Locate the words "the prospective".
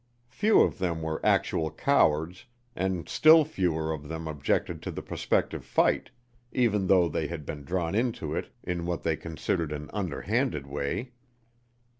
4.91-5.63